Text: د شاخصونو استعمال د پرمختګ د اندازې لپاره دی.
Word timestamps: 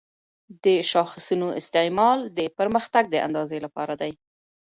د 0.63 0.65
شاخصونو 0.91 1.47
استعمال 1.61 2.19
د 2.37 2.39
پرمختګ 2.57 3.03
د 3.11 3.15
اندازې 3.27 3.57
لپاره 3.65 3.93
دی. 4.01 4.11